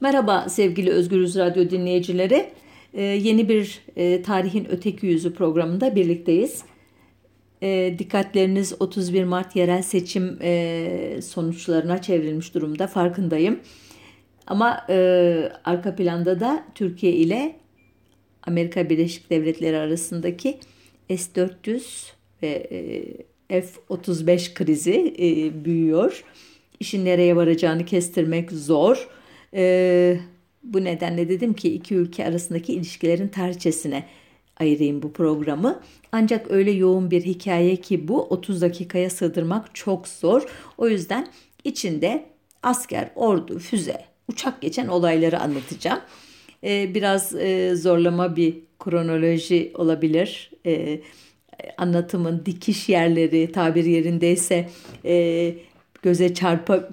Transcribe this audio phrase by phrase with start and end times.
[0.00, 2.50] Merhaba sevgili Özgürüz Radyo dinleyicileri.
[2.94, 6.62] Ee, yeni bir e, Tarihin Öteki Yüzü programında birlikteyiz.
[7.62, 13.60] E, dikkatleriniz 31 Mart yerel seçim e, sonuçlarına çevrilmiş durumda farkındayım.
[14.46, 17.56] Ama e, arka planda da Türkiye ile
[18.46, 20.58] Amerika Birleşik Devletleri arasındaki
[21.08, 22.10] S-400
[22.42, 22.68] ve
[23.50, 26.24] e, F-35 krizi e, büyüyor.
[26.80, 29.08] İşin nereye varacağını kestirmek zor.
[29.54, 30.16] E,
[30.62, 34.04] bu nedenle dedim ki iki ülke arasındaki ilişkilerin tarihçesine
[34.60, 35.80] ayırayım bu programı.
[36.12, 40.42] Ancak öyle yoğun bir hikaye ki bu 30 dakikaya sığdırmak çok zor.
[40.78, 41.28] O yüzden
[41.64, 42.24] içinde
[42.62, 46.00] asker, ordu, füze, uçak geçen olayları anlatacağım.
[46.64, 50.50] Ee, biraz e, zorlama bir kronoloji olabilir.
[50.66, 51.00] Ee,
[51.78, 54.68] anlatımın dikiş yerleri tabir yerindeyse
[55.04, 55.54] e,
[56.02, 56.88] göze çarpa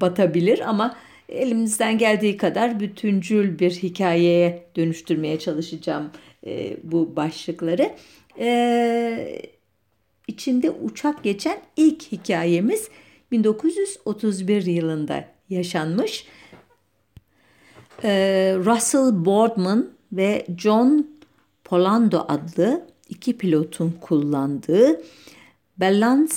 [0.00, 0.96] batabilir ama
[1.28, 6.10] elimizden geldiği kadar bütüncül bir hikayeye dönüştürmeye çalışacağım
[6.46, 7.94] e, bu başlıkları.
[8.38, 9.42] E,
[10.28, 12.88] içinde uçak geçen ilk hikayemiz
[13.30, 16.26] 1931 yılında yaşanmış.
[18.04, 18.10] E,
[18.58, 21.06] Russell Boardman ve John
[21.64, 25.02] Polando adlı iki pilotun kullandığı
[25.76, 26.34] Balance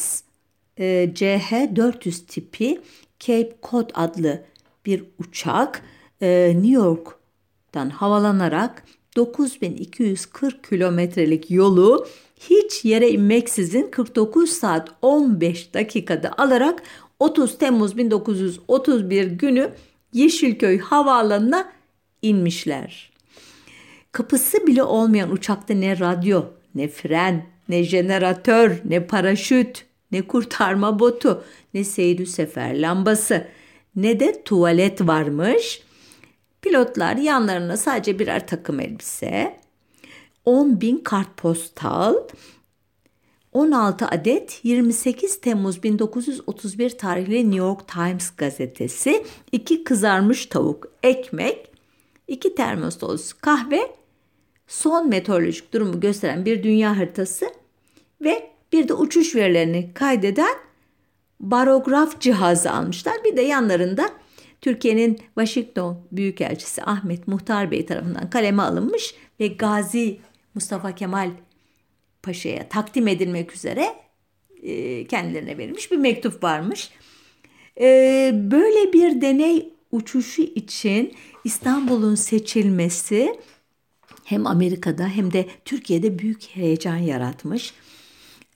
[0.77, 2.81] e, CH-400 tipi
[3.19, 4.43] Cape Cod adlı
[4.87, 5.81] bir uçak
[6.21, 8.83] e, New York'tan havalanarak
[9.15, 12.07] 9240 kilometrelik yolu
[12.39, 16.83] hiç yere inmeksizin 49 saat 15 dakikada alarak
[17.19, 19.71] 30 Temmuz 1931 günü
[20.13, 21.71] Yeşilköy Havaalanı'na
[22.21, 23.11] inmişler.
[24.11, 26.43] Kapısı bile olmayan uçakta ne radyo,
[26.75, 33.47] ne fren, ne jeneratör, ne paraşüt, ne kurtarma botu, ne seyri sefer lambası,
[33.97, 35.81] ne de tuvalet varmış.
[36.61, 39.59] Pilotlar yanlarına sadece birer takım elbise,
[40.45, 42.15] 10 bin kartpostal,
[43.53, 51.71] 16 adet 28 Temmuz 1931 tarihli New York Times gazetesi, 2 kızarmış tavuk, ekmek,
[52.27, 53.79] 2 termos dolusu kahve,
[54.67, 57.45] son meteorolojik durumu gösteren bir dünya haritası
[58.21, 60.66] ve bir de uçuş verilerini kaydeden
[61.39, 63.15] barograf cihazı almışlar.
[63.25, 64.09] Bir de yanlarında
[64.61, 70.19] Türkiye'nin Washington Büyükelçisi Ahmet Muhtar Bey tarafından kaleme alınmış ve Gazi
[70.55, 71.31] Mustafa Kemal
[72.23, 73.95] Paşa'ya takdim edilmek üzere
[74.63, 76.89] e, kendilerine verilmiş bir mektup varmış.
[77.79, 83.39] E, böyle bir deney uçuşu için İstanbul'un seçilmesi
[84.23, 87.73] hem Amerika'da hem de Türkiye'de büyük heyecan yaratmış.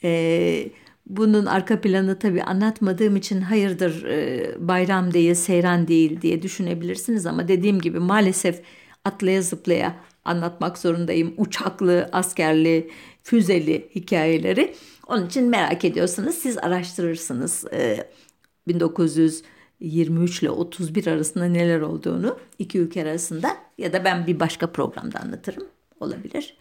[0.04, 0.68] Ee,
[1.18, 7.48] bunun arka planı tabii anlatmadığım için hayırdır e, bayram değil, seyran değil diye düşünebilirsiniz ama
[7.48, 8.62] dediğim gibi maalesef
[9.06, 9.96] atlaya zıplaya
[10.26, 11.34] anlatmak zorundayım.
[11.38, 12.92] Uçaklı, askerli,
[13.24, 14.76] füzeli hikayeleri.
[15.08, 17.66] Onun için merak ediyorsanız siz araştırırsınız.
[17.74, 18.10] Ee,
[18.68, 25.20] 1923 ile 31 arasında neler olduğunu iki ülke arasında ya da ben bir başka programda
[25.20, 25.68] anlatırım
[26.00, 26.58] olabilir.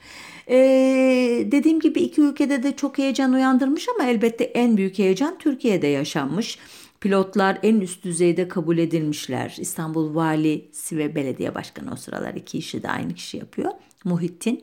[0.51, 5.87] Ee, dediğim gibi iki ülkede de çok heyecan uyandırmış ama elbette en büyük heyecan Türkiye'de
[5.87, 6.59] yaşanmış.
[7.01, 9.57] Pilotlar en üst düzeyde kabul edilmişler.
[9.61, 13.71] İstanbul Valisi ve Belediye Başkanı o sıralar iki işi de aynı kişi yapıyor.
[14.05, 14.63] Muhittin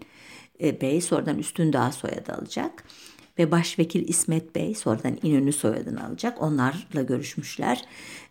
[0.63, 2.83] e, Bey sonradan Üstündağ soyadı alacak.
[3.39, 6.41] Ve Başvekil İsmet Bey sonradan İnönü soyadını alacak.
[6.41, 7.85] Onlarla görüşmüşler.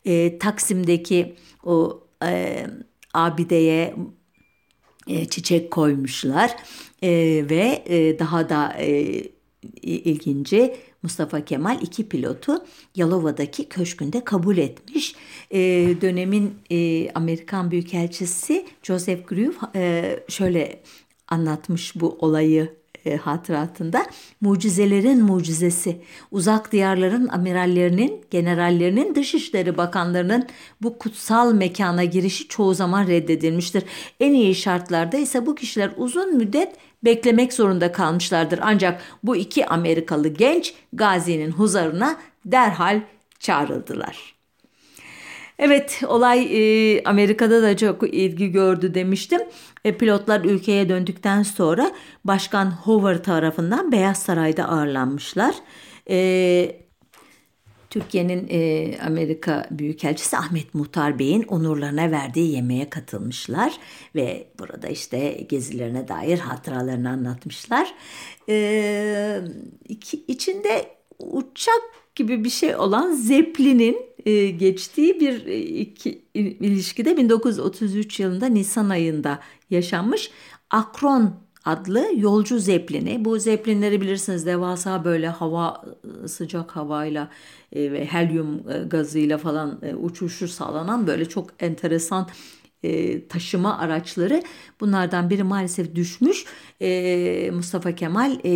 [0.04, 1.34] E, Taksim'deki
[1.64, 2.66] o e,
[3.14, 3.94] abideye
[5.30, 6.56] çiçek koymuşlar
[7.02, 7.10] e,
[7.50, 9.22] ve e, daha da e,
[9.82, 15.14] ilginci Mustafa Kemal iki pilotu Yalova'daki köşkünde kabul etmiş.
[15.50, 15.60] E,
[16.00, 19.32] dönemin e, Amerikan Büyükelçisi Joseph
[19.76, 20.82] e, şöyle
[21.28, 24.06] anlatmış bu olayı e, hatıratında
[24.40, 26.00] mucizelerin mucizesi,
[26.30, 30.46] uzak diyarların amirallerinin, generallerinin, dışişleri bakanlarının
[30.82, 33.84] bu kutsal mekana girişi çoğu zaman reddedilmiştir.
[34.20, 38.60] En iyi şartlarda ise bu kişiler uzun müddet beklemek zorunda kalmışlardır.
[38.62, 43.00] Ancak bu iki Amerikalı genç Gazi'nin huzarına derhal
[43.38, 44.35] çağrıldılar.
[45.58, 49.40] Evet olay e, Amerika'da da çok ilgi gördü demiştim.
[49.84, 51.92] E, pilotlar ülkeye döndükten sonra
[52.24, 55.54] Başkan Hoover tarafından Beyaz Saray'da ağırlanmışlar.
[56.10, 56.86] E,
[57.90, 63.72] Türkiye'nin e, Amerika Büyükelçisi Ahmet Muhtar Bey'in onurlarına verdiği yemeğe katılmışlar
[64.14, 67.94] ve burada işte gezilerine dair hatıralarını anlatmışlar.
[68.48, 69.40] E,
[69.88, 71.82] iki, içinde uçak
[72.16, 73.96] gibi bir şey olan Zeppelin'in
[74.26, 79.38] e, geçtiği bir e, iki, ilişkide 1933 yılında Nisan ayında
[79.70, 80.30] yaşanmış.
[80.70, 81.34] Akron
[81.64, 83.24] adlı yolcu zeplini.
[83.24, 85.84] Bu zeplinleri bilirsiniz devasa böyle hava
[86.26, 87.28] sıcak havayla
[87.72, 92.28] e, ve helyum gazıyla falan uçuşu sağlanan böyle çok enteresan
[92.86, 94.42] e, taşıma araçları.
[94.80, 96.44] Bunlardan biri maalesef düşmüş.
[96.80, 98.50] E, Mustafa Kemal e,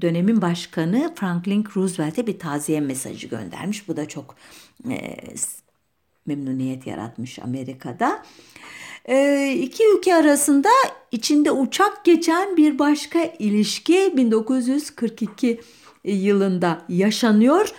[0.00, 3.88] dönemin başkanı Franklin Roosevelt'e bir taziye mesajı göndermiş.
[3.88, 4.34] Bu da çok
[4.90, 5.16] e,
[6.26, 8.22] memnuniyet yaratmış Amerika'da.
[9.08, 10.68] E, iki ülke arasında
[11.12, 15.60] içinde uçak geçen bir başka ilişki 1942
[16.04, 17.72] yılında yaşanıyor.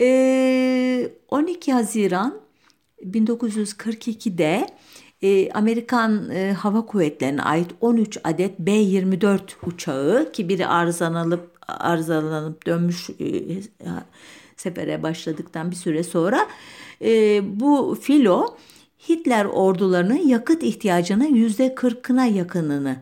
[0.00, 2.40] E, 12 Haziran
[3.04, 4.66] 1942'de
[5.22, 13.10] e, Amerikan e, Hava Kuvvetleri'ne ait 13 adet B-24 uçağı ki biri arızalanıp arızalanıp dönmüş
[13.10, 13.26] e,
[14.56, 16.48] sefere başladıktan bir süre sonra
[17.02, 18.56] e, bu filo
[19.08, 22.96] Hitler ordularının yakıt ihtiyacının yüzde kırkına yakınını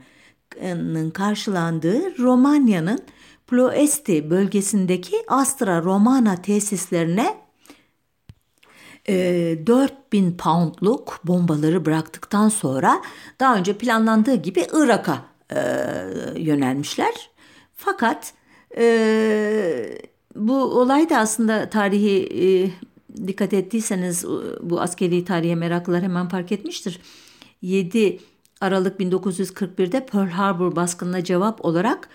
[1.14, 3.00] karşılandığı Romanya'nın
[3.46, 7.47] Ploesti bölgesindeki Astra Romana tesislerine
[9.08, 13.02] e, 4000 poundluk bombaları bıraktıktan sonra
[13.40, 15.60] daha önce planlandığı gibi Irak'a e,
[16.36, 17.30] yönelmişler.
[17.74, 18.32] Fakat
[18.76, 19.98] e,
[20.36, 22.70] bu olay da aslında tarihi e,
[23.26, 24.24] dikkat ettiyseniz
[24.62, 27.00] bu askeri tarihe meraklılar hemen fark etmiştir.
[27.62, 28.20] 7
[28.60, 32.08] Aralık 1941'de Pearl Harbor baskınına cevap olarak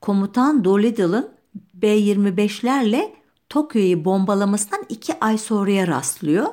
[0.00, 1.30] komutan Doolittle'ın
[1.74, 3.21] B-25'lerle
[3.52, 6.46] Tokyo'yu bombalamasından iki ay sonraya rastlıyor.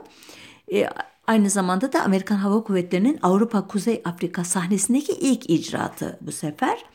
[0.73, 0.89] E,
[1.27, 6.85] aynı zamanda da Amerikan Hava Kuvvetleri'nin Avrupa Kuzey Afrika sahnesindeki ilk icraatı bu sefer.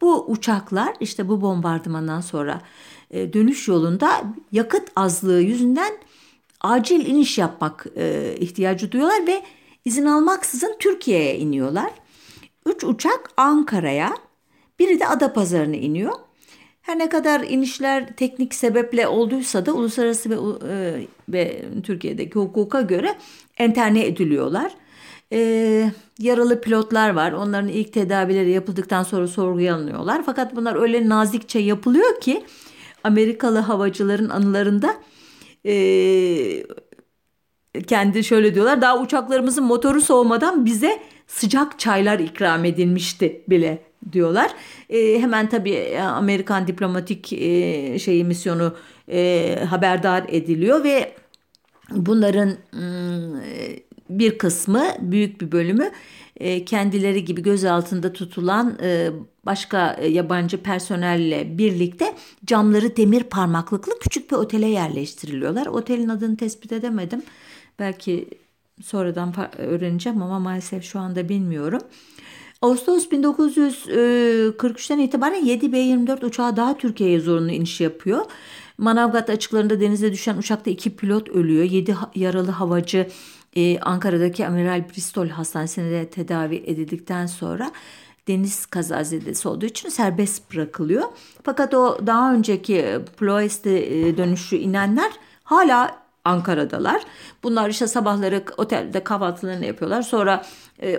[0.00, 2.60] Bu uçaklar işte bu bombardımandan sonra
[3.10, 5.92] e, dönüş yolunda yakıt azlığı yüzünden
[6.60, 9.42] acil iniş yapmak e, ihtiyacı duyuyorlar ve
[9.84, 11.90] izin almaksızın Türkiye'ye iniyorlar.
[12.66, 14.14] Üç uçak Ankara'ya,
[14.78, 16.12] biri de Adapazarı'na iniyor.
[16.84, 20.34] Her ne kadar inişler teknik sebeple olduysa da uluslararası ve,
[20.68, 23.14] e, ve Türkiye'deki hukuka göre
[23.58, 24.72] enterne ediliyorlar.
[25.32, 27.32] E, yaralı pilotlar var.
[27.32, 30.22] Onların ilk tedavileri yapıldıktan sonra sorguya alınıyorlar.
[30.26, 32.44] Fakat bunlar öyle nazikçe yapılıyor ki
[33.04, 34.94] Amerikalı havacıların anılarında
[35.66, 35.74] e,
[37.86, 38.82] kendi şöyle diyorlar.
[38.82, 44.50] Daha uçaklarımızın motoru soğumadan bize sıcak çaylar ikram edilmişti bile diyorlar.
[44.90, 48.74] E, hemen tabii e, Amerikan diplomatik e, şeyi misyonu
[49.08, 51.14] e, haberdar ediliyor ve
[51.90, 53.40] bunların mm,
[54.10, 55.90] bir kısmı büyük bir bölümü
[56.36, 59.10] e, kendileri gibi göz altında tutulan e,
[59.46, 62.14] başka yabancı personelle birlikte
[62.44, 65.66] camları demir parmaklıklı küçük bir otele yerleştiriliyorlar.
[65.66, 67.22] Otelin adını tespit edemedim.
[67.78, 68.28] Belki
[68.82, 71.80] sonradan öğreneceğim ama maalesef şu anda bilmiyorum.
[72.64, 78.24] Ağustos 1943'ten itibaren 7B-24 uçağı daha Türkiye'ye zorunlu iniş yapıyor.
[78.78, 81.64] Manavgat açıklarında denize düşen uçakta iki pilot ölüyor.
[81.64, 83.08] 7 yaralı havacı
[83.56, 87.72] e, Ankara'daki Amiral Bristol Hastanesi'nde tedavi edildikten sonra
[88.28, 91.04] deniz kazazedesi olduğu için serbest bırakılıyor.
[91.42, 92.86] Fakat o daha önceki
[93.16, 95.12] Ploeste e, dönüşü inenler
[95.42, 97.02] hala Ankara'dalar.
[97.42, 100.02] Bunlar işte sabahları otelde kahvaltılarını yapıyorlar.
[100.02, 100.44] Sonra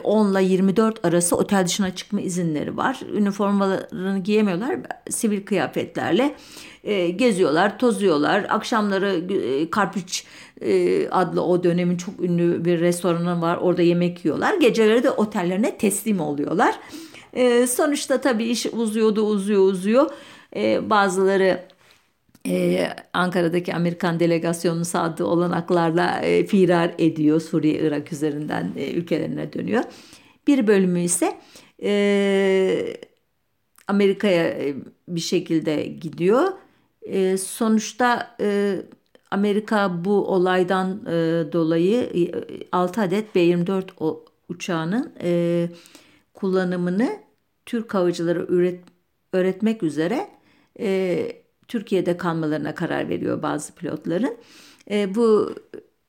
[0.03, 2.99] 10 ile 24 arası otel dışına çıkma izinleri var.
[3.13, 4.77] Üniformalarını giyemiyorlar.
[5.09, 6.35] Sivil kıyafetlerle
[6.83, 8.45] e, geziyorlar, tozuyorlar.
[8.49, 10.25] Akşamları e, Karpiç
[10.61, 13.57] e, adlı o dönemin çok ünlü bir restoranı var.
[13.57, 14.53] Orada yemek yiyorlar.
[14.53, 16.75] Geceleri de otellerine teslim oluyorlar.
[17.67, 20.09] sonuçta tabii iş uzuyordu, uzuyor, uzuyor.
[20.81, 21.74] bazıları
[22.47, 27.41] ee, Ankara'daki Amerikan delegasyonunun sağladığı olanaklarla e, firar ediyor.
[27.41, 29.83] Suriye, Irak üzerinden e, ülkelerine dönüyor.
[30.47, 31.37] Bir bölümü ise
[31.83, 32.97] e,
[33.87, 34.75] Amerika'ya e,
[35.07, 36.51] bir şekilde gidiyor.
[37.01, 38.77] E, sonuçta e,
[39.31, 41.11] Amerika bu olaydan e,
[41.51, 42.31] dolayı e,
[42.71, 45.69] 6 adet B-24 uçağının e,
[46.33, 47.09] kullanımını
[47.65, 48.83] Türk havacıları üret,
[49.33, 50.27] öğretmek üzere
[50.79, 54.37] e, Türkiye'de kalmalarına karar veriyor bazı pilotların.
[54.91, 55.55] E, bu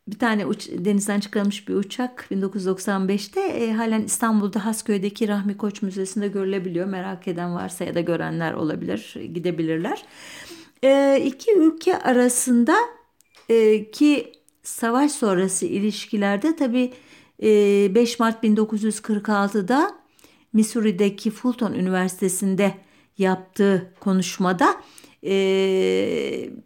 [0.09, 6.29] bir tane uç, denizden çıkarılmış bir uçak 1995'te e, halen İstanbul'da Hasköy'deki Rahmi Koç Müzesi'nde
[6.29, 6.87] görülebiliyor.
[6.87, 10.05] Merak eden varsa ya da görenler olabilir, gidebilirler.
[10.85, 12.77] E, iki ülke arasında
[13.49, 14.33] e, ki
[14.63, 16.93] savaş sonrası ilişkilerde tabii
[17.43, 19.95] e, 5 Mart 1946'da
[20.53, 22.75] Missouri'deki Fulton Üniversitesi'nde
[23.19, 24.77] yaptığı konuşmada
[25.27, 25.35] e,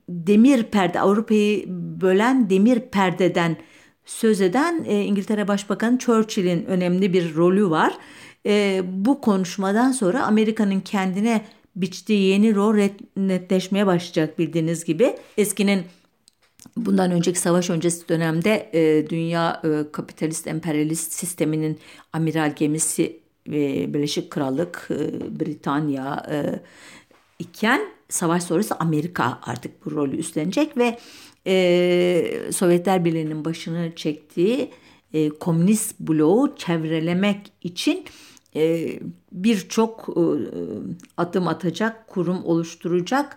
[0.08, 1.64] demir perde Avrupa'yı
[2.00, 3.56] bölen demir perdeden
[4.04, 7.98] söz eden e, İngiltere Başbakanı Churchill'in önemli bir rolü var.
[8.46, 11.44] E, bu konuşmadan sonra Amerika'nın kendine
[11.76, 15.16] biçtiği yeni rol netleşmeye başlayacak bildiğiniz gibi.
[15.38, 15.82] Eskinin
[16.76, 21.78] bundan önceki savaş öncesi dönemde e, dünya e, kapitalist emperyalist sisteminin
[22.12, 23.19] amiral gemisi
[23.50, 26.60] ve Birleşik Krallık, e, Britanya e,
[27.38, 30.98] iken savaş sonrası Amerika artık bu rolü üstlenecek ve
[31.46, 34.70] e, Sovyetler Birliği'nin başını çektiği
[35.40, 38.04] komünist bloğu çevrelemek için
[39.32, 40.08] birçok
[41.16, 43.36] adım atacak, kurum oluşturacak.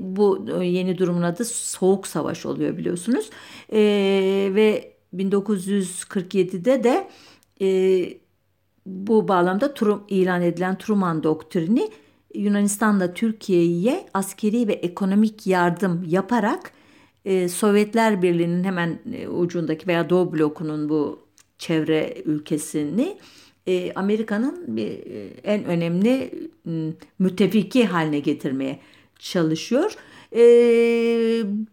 [0.00, 3.30] Bu yeni durumun adı Soğuk Savaş oluyor biliyorsunuz.
[3.72, 7.08] Ve 1947'de de
[8.86, 11.90] bu bağlamda Trum, ilan edilen Truman doktrini
[12.34, 16.72] Yunanistan'da Türkiye'ye askeri ve ekonomik yardım yaparak
[17.24, 21.18] e, Sovyetler Birliği'nin hemen e, ucundaki veya Doğu blokunun bu
[21.58, 23.16] çevre ülkesini
[23.66, 26.30] e, Amerika'nın bir e, en önemli
[27.18, 28.78] müttefiki haline getirmeye
[29.18, 29.96] çalışıyor.
[30.32, 30.42] E,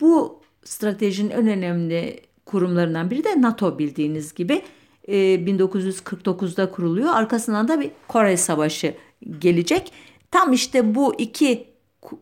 [0.01, 4.62] bu stratejinin en önemli kurumlarından biri de NATO bildiğiniz gibi
[5.10, 7.10] e, 1949'da kuruluyor.
[7.13, 8.94] Arkasından da bir Kore Savaşı
[9.39, 9.92] gelecek.
[10.32, 11.68] Tam işte bu iki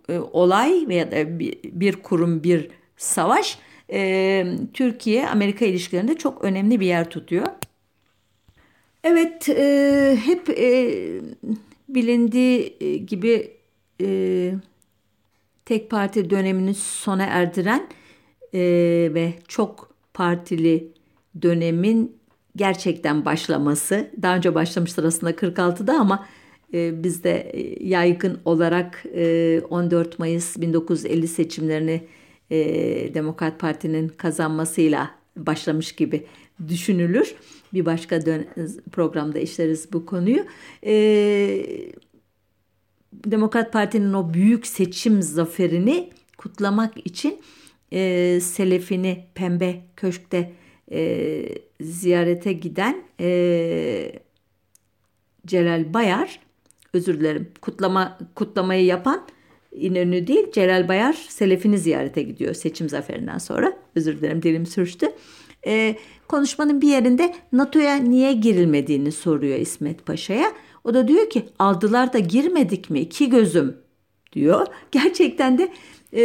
[0.10, 3.60] e, olay veya da bir, bir kurum bir savaş
[3.92, 7.48] e, Türkiye-Amerika ilişkilerinde çok önemli bir yer tutuyor.
[9.04, 10.94] Evet, e, hep e,
[11.90, 13.52] bilindiği e, gibi
[14.02, 14.54] e,
[15.66, 17.88] tek parti dönemini sona erdiren
[18.54, 18.60] e,
[19.14, 20.88] ve çok partili
[21.42, 22.17] dönemin
[22.58, 24.12] gerçekten başlaması.
[24.22, 26.26] Daha önce başlamıştır aslında 46'da ama
[26.74, 32.04] e, bizde e, yaygın olarak e, 14 Mayıs 1950 seçimlerini
[32.50, 32.58] e,
[33.14, 36.26] Demokrat Parti'nin kazanmasıyla başlamış gibi
[36.68, 37.36] düşünülür.
[37.74, 38.46] Bir başka dön
[38.92, 40.46] programda işleriz bu konuyu.
[40.86, 40.94] E,
[43.14, 47.40] Demokrat Parti'nin o büyük seçim zaferini kutlamak için
[47.94, 50.52] e, Selefini Pembe Köşk'te
[50.92, 51.44] e,
[51.82, 54.12] ziyarete giden e,
[55.46, 56.40] Celal Bayar,
[56.94, 59.28] özür dilerim, kutlama kutlamayı yapan
[59.78, 63.78] İnönü değil Celal Bayar Selefini ziyarete gidiyor seçim zaferinden sonra.
[63.96, 65.12] Özür dilerim dilim sürçtü.
[65.68, 65.96] Ee,
[66.28, 70.52] konuşmanın bir yerinde NATO'ya niye girilmediğini soruyor İsmet Paşa'ya.
[70.84, 73.78] O da diyor ki aldılar da girmedik mi iki gözüm
[74.34, 74.68] diyor.
[74.92, 75.70] Gerçekten de
[76.14, 76.24] e,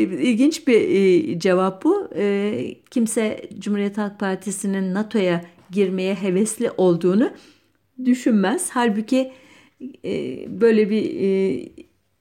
[0.00, 2.08] ilginç bir e, cevap bu.
[2.16, 7.30] E, kimse Cumhuriyet Halk Partisi'nin NATO'ya girmeye hevesli olduğunu
[8.04, 8.70] düşünmez.
[8.72, 9.32] Halbuki
[10.04, 11.68] e, böyle bir e,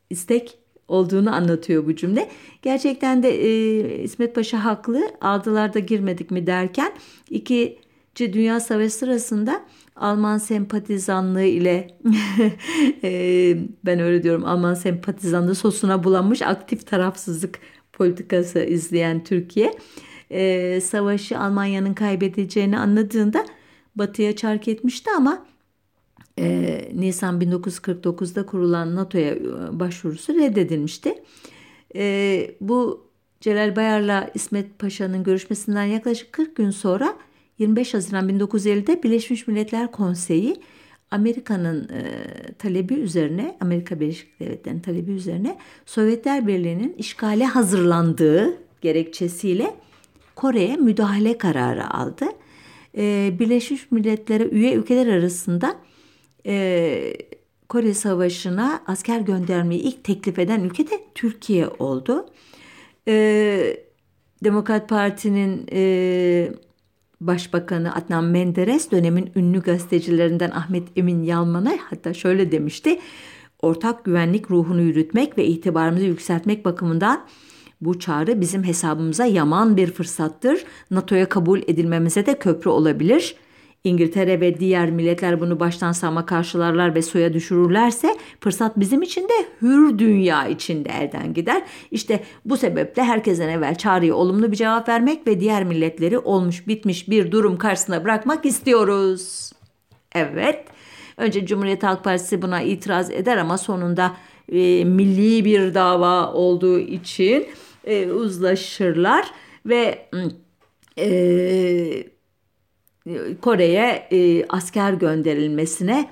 [0.10, 2.30] istek olduğunu anlatıyor bu cümle.
[2.62, 5.02] Gerçekten de e, İsmet Paşa haklı.
[5.22, 6.92] Aldılar da girmedik mi derken
[7.30, 9.66] İkinci Dünya Savaşı sırasında
[10.00, 11.88] Alman sempatizanlığı ile
[13.04, 17.60] e, ben öyle diyorum Alman sempatizanlığı sosuna bulanmış aktif tarafsızlık
[17.94, 19.74] politikası izleyen Türkiye
[20.30, 23.46] e, savaşı Almanya'nın kaybedeceğini anladığında
[23.96, 25.46] batıya çark etmişti ama
[26.40, 29.36] e, Nisan 1949'da kurulan NATO'ya
[29.72, 31.14] başvurusu reddedilmişti.
[32.62, 33.10] Bu
[33.42, 37.18] Celal Bayar'la İsmet Paşa'nın görüşmesinden yaklaşık 40 gün sonra
[37.60, 40.62] 25 Haziran 1950'de Birleşmiş Milletler Konseyi
[41.12, 42.04] Amerika'nın e,
[42.54, 49.76] talebi üzerine, Amerika Birleşik Devletleri'nin talebi üzerine Sovyetler Birliği'nin işgale hazırlandığı gerekçesiyle
[50.36, 52.26] Kore'ye müdahale kararı aldı.
[52.98, 55.76] E, Birleşmiş Milletler'e üye ülkeler arasında
[56.46, 57.14] e,
[57.70, 62.26] Kore Savaşı'na asker göndermeyi ilk teklif eden ülke de Türkiye oldu.
[63.08, 63.84] E,
[64.44, 66.52] Demokrat Parti'nin e,
[67.22, 73.00] Başbakanı Adnan Menderes dönemin ünlü gazetecilerinden Ahmet Emin Yalman'a hatta şöyle demişti.
[73.62, 77.26] Ortak güvenlik ruhunu yürütmek ve itibarımızı yükseltmek bakımından
[77.82, 80.66] bu çağrı bizim hesabımıza yaman bir fırsattır.
[80.92, 83.49] NATO'ya kabul edilmemize de köprü olabilir.''
[83.84, 89.34] İngiltere ve diğer milletler bunu baştan sağma karşılarlar ve soya düşürürlerse fırsat bizim için de
[89.62, 91.62] hür dünya için de elden gider.
[91.92, 97.10] İşte bu sebeple herkesten evvel çağrıya olumlu bir cevap vermek ve diğer milletleri olmuş bitmiş
[97.10, 99.52] bir durum karşısına bırakmak istiyoruz.
[100.16, 100.66] Evet.
[101.18, 104.16] Önce Cumhuriyet Halk Partisi buna itiraz eder ama sonunda
[104.52, 107.48] e, milli bir dava olduğu için
[107.84, 109.32] e, uzlaşırlar
[109.66, 110.10] ve
[110.98, 112.19] e,
[113.42, 116.10] Kore'ye e, asker gönderilmesine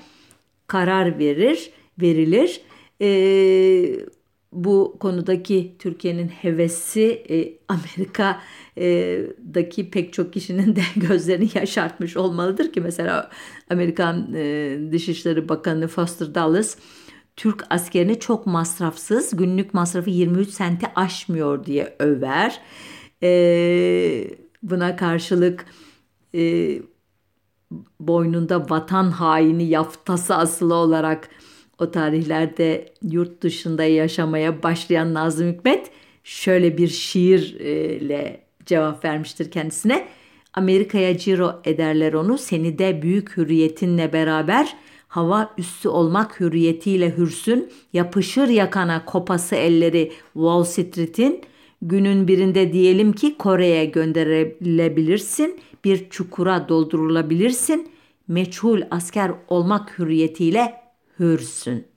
[0.68, 2.62] karar verir, verilir.
[3.02, 3.08] E,
[4.52, 8.42] bu konudaki Türkiye'nin hevesi e, Amerika'daki
[9.92, 13.30] pek çok kişinin de gözlerini yaşartmış olmalıdır ki mesela
[13.70, 16.78] Amerikan e, Dışişleri Bakanı Foster Dulles
[17.36, 22.60] Türk askerini çok masrafsız günlük masrafı 23 sente aşmıyor diye över.
[23.24, 23.30] E,
[24.64, 25.66] buna karşılık
[26.36, 26.74] e,
[28.00, 31.30] boynunda vatan haini yaftası asılı olarak
[31.80, 35.92] o tarihlerde yurt dışında yaşamaya başlayan Nazım Hikmet
[36.24, 40.08] şöyle bir şiirle cevap vermiştir kendisine.
[40.54, 44.76] Amerika'ya ciro ederler onu seni de büyük hürriyetinle beraber
[45.08, 51.42] hava üstü olmak hürriyetiyle hürsün yapışır yakana kopası elleri Wall Street'in
[51.82, 57.92] günün birinde diyelim ki Kore'ye gönderilebilirsin bir çukura doldurulabilirsin
[58.28, 60.74] meçhul asker olmak hürriyetiyle
[61.20, 61.88] hürsün.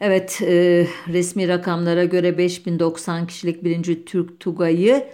[0.00, 5.06] Evet e, resmi rakamlara göre 5090 kişilik birinci Türk Tugay'ı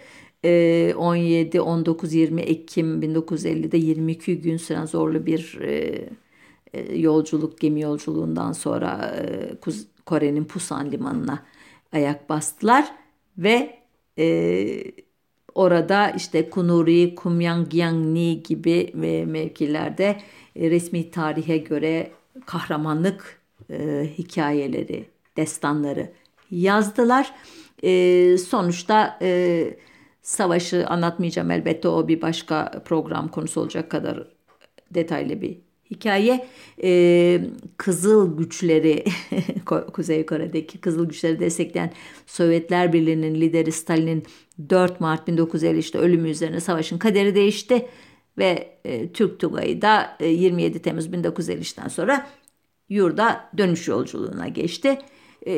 [0.44, 6.04] e, 17, 19, 20 Ekim 1950'de 22 gün süren zorlu bir e,
[6.74, 9.50] e, yolculuk gemi yolculuğundan sonra e,
[10.06, 11.42] Kore'nin Pusan limanına
[11.92, 12.94] ayak bastılar
[13.38, 13.78] ve
[14.18, 14.24] e,
[15.54, 18.90] orada işte Kunuri, Kumyangyangni gibi
[19.26, 20.16] mevkilerde
[20.56, 22.10] e, resmi tarihe göre
[22.46, 25.06] kahramanlık e, hikayeleri,
[25.36, 26.12] destanları
[26.50, 27.34] yazdılar.
[27.82, 29.64] E, sonuçta e,
[30.22, 34.28] savaşı anlatmayacağım elbette o bir başka program konusu olacak kadar
[34.90, 36.46] detaylı bir hikaye.
[36.82, 37.40] E,
[37.76, 39.04] Kızıl güçleri,
[39.92, 41.92] Kuzey Kore'deki Kızıl güçleri destekleyen
[42.26, 44.22] Sovyetler Birliği'nin lideri Stalin'in
[44.70, 47.88] 4 Mart 1953'te ölümü üzerine savaşın kaderi değişti
[48.38, 52.26] ve e, Türk Tugay'ı da e, 27 Temmuz 1953'ten sonra
[52.88, 54.98] yurda dönüş yolculuğuna geçti.
[55.46, 55.52] E,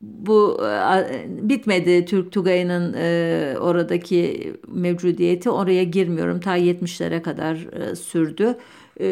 [0.00, 5.50] bu e, bitmedi Türk Tugayı'nın e, oradaki mevcudiyeti.
[5.50, 6.40] Oraya girmiyorum.
[6.40, 8.56] Ta 70'lere kadar e, sürdü.
[9.00, 9.06] E,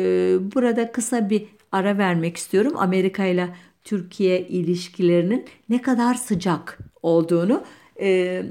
[0.54, 2.72] burada kısa bir ara vermek istiyorum.
[2.76, 3.48] Amerika ile
[3.84, 7.64] Türkiye ilişkilerinin ne kadar sıcak olduğunu
[8.00, 8.42] e,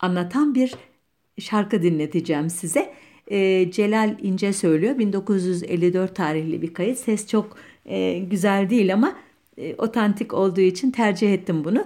[0.00, 0.74] anlatan bir
[1.38, 2.94] şarkı dinleteceğim size.
[3.28, 4.98] E, Celal İnce söylüyor.
[4.98, 6.98] 1954 tarihli bir kayıt.
[6.98, 7.56] Ses çok
[7.86, 9.14] e, güzel değil ama e,
[9.78, 11.84] otantik olduğu için tercih ettim bunu.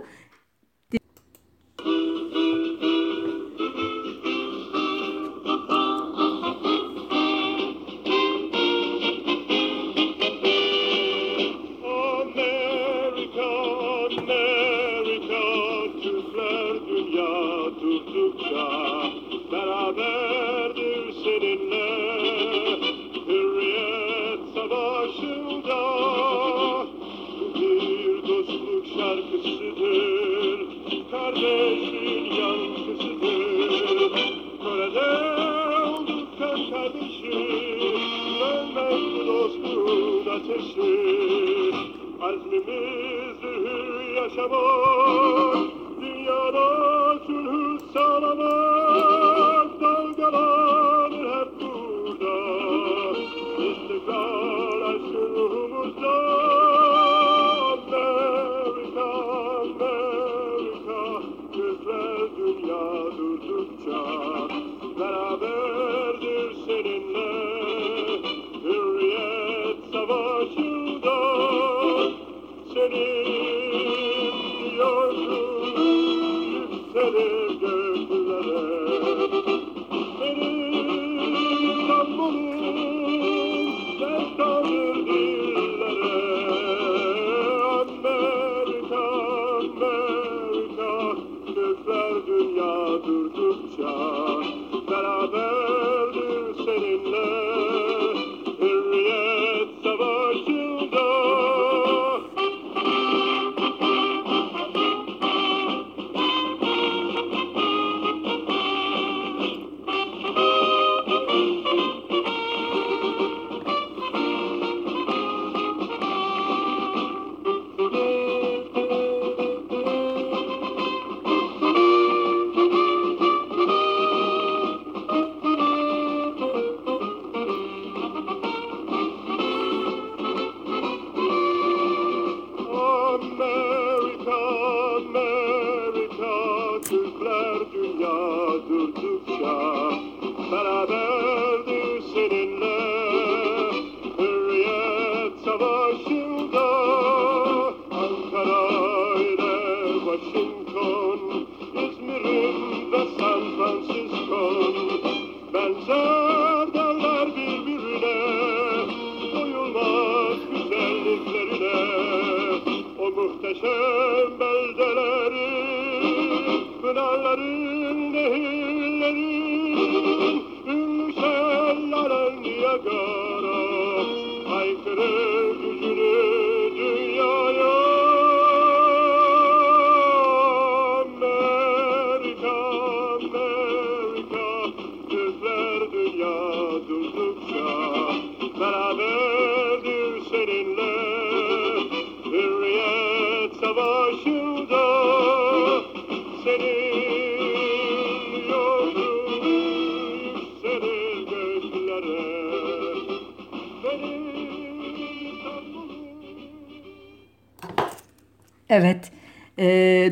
[44.38, 45.58] savaşa bak,
[46.00, 52.34] dünyada sülhü sağlamak, dalgalanır hep burada,
[53.58, 55.24] istikrar aşkı.
[57.88, 59.06] Amerika,
[59.60, 61.02] Amerika,
[61.54, 62.86] güzel dünya
[63.18, 64.00] durdukça,
[65.00, 65.67] beraber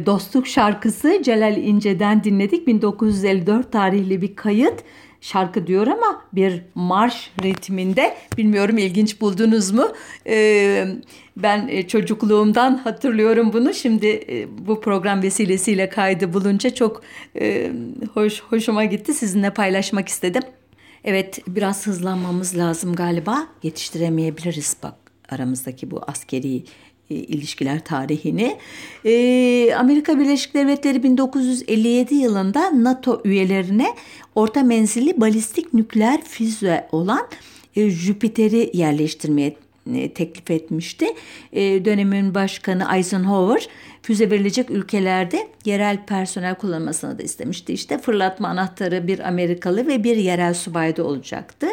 [0.07, 2.66] Dostluk şarkısı Celal İnce'den dinledik.
[2.66, 4.75] 1954 tarihli bir kayıt.
[5.21, 8.16] Şarkı diyor ama bir marş ritminde.
[8.38, 9.88] Bilmiyorum ilginç buldunuz mu?
[10.27, 10.87] E,
[11.37, 13.75] ben e, çocukluğumdan hatırlıyorum bunu.
[13.75, 17.03] Şimdi e, bu program vesilesiyle kaydı bulunca çok
[17.40, 17.73] e,
[18.14, 19.14] hoş hoşuma gitti.
[19.14, 20.42] Sizinle paylaşmak istedim.
[21.05, 23.47] Evet, biraz hızlanmamız lazım galiba.
[23.62, 24.95] Yetiştiremeyebiliriz bak
[25.29, 26.64] aramızdaki bu askeri
[27.11, 28.57] ilişkiler tarihini.
[29.05, 33.87] E, Amerika Birleşik Devletleri 1957 yılında NATO üyelerine
[34.35, 37.29] orta menzilli balistik nükleer füze olan
[37.77, 39.57] e, Jüpiter'i yerleştirmeye
[39.95, 41.07] e, teklif etmişti.
[41.53, 43.69] E, dönemin başkanı Eisenhower
[44.03, 47.73] füze verilecek ülkelerde yerel personel kullanmasını da istemişti.
[47.73, 51.66] İşte fırlatma anahtarı bir Amerikalı ve bir yerel subayda olacaktı.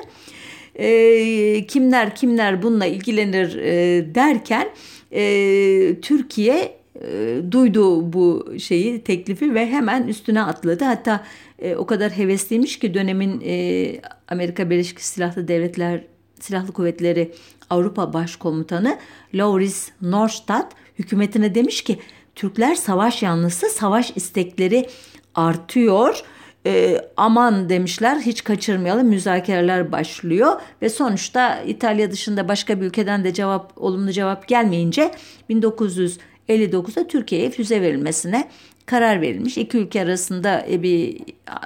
[0.75, 4.69] E, kimler kimler bununla ilgilenir e, derken
[5.13, 10.83] e, Türkiye e, duydu bu şeyi teklifi ve hemen üstüne atladı.
[10.83, 11.23] Hatta
[11.59, 16.03] e, o kadar hevesliymiş ki dönemin e, Amerika Birleşik Silahlı Devletler
[16.39, 17.31] Silahlı Kuvvetleri
[17.69, 18.97] Avrupa Başkomutanı
[19.33, 21.99] Lauris Norstad hükümetine demiş ki
[22.35, 24.89] Türkler savaş yanlısı, savaş istekleri
[25.35, 26.23] artıyor.
[26.65, 33.33] E, aman demişler hiç kaçırmayalım müzakereler başlıyor ve sonuçta İtalya dışında başka bir ülkeden de
[33.33, 35.11] cevap olumlu cevap gelmeyince
[35.49, 38.49] 1959'da Türkiye'ye füze verilmesine
[38.85, 39.57] karar verilmiş.
[39.57, 41.17] İki ülke arasında bir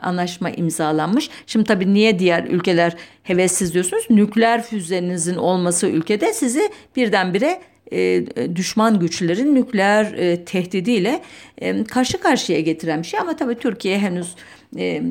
[0.01, 1.29] anlaşma imzalanmış.
[1.47, 4.05] Şimdi tabii niye diğer ülkeler hevessiz diyorsunuz?
[4.09, 11.21] Nükleer füzenizin olması ülkede sizi birdenbire e, düşman güçlerin nükleer e, tehdidiyle
[11.57, 13.19] e, karşı karşıya getiren bir şey.
[13.19, 14.35] Ama tabii Türkiye henüz
[14.77, 15.03] e,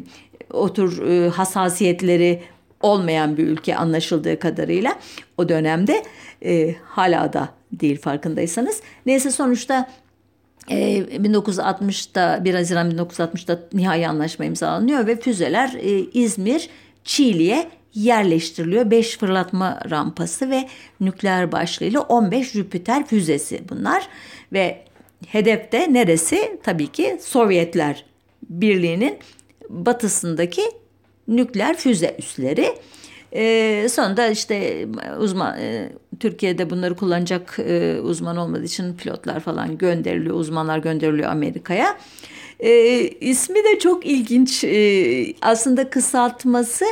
[0.52, 0.68] o
[1.08, 2.42] e, hassasiyetleri
[2.80, 4.98] olmayan bir ülke anlaşıldığı kadarıyla
[5.38, 6.02] o dönemde
[6.44, 8.82] e, hala da değil farkındaysanız.
[9.06, 9.88] Neyse sonuçta
[10.70, 16.68] e, 1960'da 1 Haziran 1960'da nihai anlaşma imzalanıyor ve füzeler e, İzmir,
[17.04, 18.90] Çiğli'ye yerleştiriliyor.
[18.90, 20.68] 5 fırlatma rampası ve
[21.00, 24.08] nükleer başlığıyla 15 Jüpiter füzesi bunlar
[24.52, 24.84] ve
[25.26, 26.58] hedefte neresi?
[26.62, 28.04] Tabii ki Sovyetler
[28.50, 29.18] Birliği'nin
[29.68, 30.62] batısındaki
[31.28, 32.74] nükleer füze üsleri.
[33.32, 34.86] Ee, sonunda işte
[35.20, 41.98] uzman e, Türkiye'de bunları kullanacak e, uzman olmadığı için pilotlar falan gönderiliyor, uzmanlar gönderiliyor Amerika'ya.
[42.60, 44.64] E, ismi de çok ilginç.
[44.64, 46.84] E, aslında kısaltması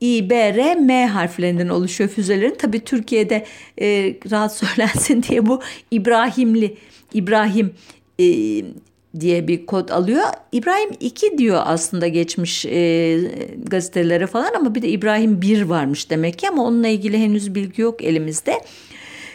[0.00, 2.54] İBRM harflerinden oluşuyor füzelerin.
[2.58, 3.46] Tabii Türkiye'de
[3.80, 3.86] e,
[4.30, 6.76] rahat söylensin diye bu İbrahimli,
[7.14, 7.74] İbrahim
[8.20, 8.24] e,
[9.20, 10.24] diye bir kod alıyor.
[10.52, 13.18] İbrahim 2 diyor aslında geçmiş e,
[13.66, 17.82] gazetelere falan ama bir de İbrahim 1 varmış demek ki ama onunla ilgili henüz bilgi
[17.82, 18.60] yok elimizde.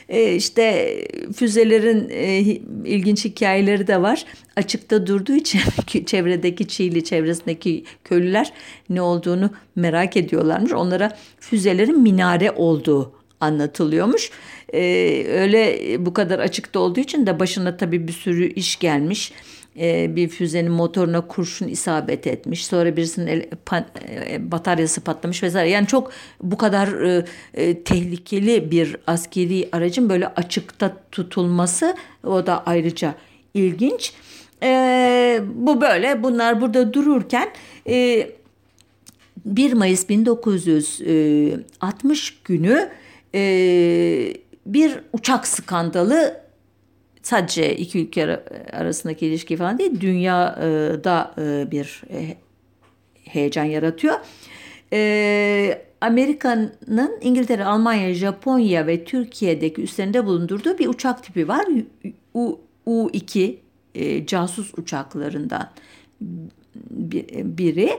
[0.10, 0.98] E, işte
[1.36, 2.40] füzelerin e,
[2.86, 4.26] ilginç hikayeleri de var.
[4.56, 5.62] Açıkta durduğu için
[6.06, 8.54] çevredeki Çiğli çevresindeki köylüler
[8.90, 10.72] ne olduğunu merak ediyorlarmış.
[10.72, 14.32] Onlara füzelerin minare olduğu anlatılıyormuş.
[14.74, 19.32] Ee, öyle bu kadar açıkta olduğu için de başına tabii bir sürü iş gelmiş.
[19.80, 22.66] Ee, bir füzenin motoruna kurşun isabet etmiş.
[22.66, 25.70] Sonra birisinin el, pan, e, bataryası patlamış vesaire.
[25.70, 26.12] Yani çok
[26.44, 33.16] bu kadar e, e, tehlikeli bir askeri aracın böyle açıkta tutulması o da ayrıca
[33.54, 34.14] ilginç.
[34.64, 37.50] E, bu böyle bunlar burada dururken
[37.88, 38.30] e,
[39.46, 42.90] 1 Mayıs 1960 günü
[43.36, 43.40] e,
[44.66, 46.47] bir uçak skandalı
[47.28, 52.38] sadece iki ülke arasındaki ilişki falan değil dünyada e, bir e,
[53.24, 54.16] heyecan yaratıyor.
[54.94, 61.66] E, Amerika'nın İngiltere, Almanya, Japonya ve Türkiye'deki üstlerinde bulundurduğu bir uçak tipi var.
[62.34, 63.56] U, U2
[64.26, 65.70] casus uçaklarından
[67.44, 67.90] biri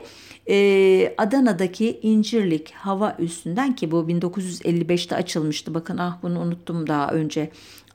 [1.17, 5.73] Adana'daki İncirlik hava üstünden ki bu 1955'te açılmıştı.
[5.73, 7.51] Bakın ah bunu unuttum daha önce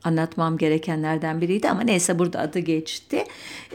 [0.07, 3.23] anlatmam gerekenlerden biriydi ama neyse burada adı geçti.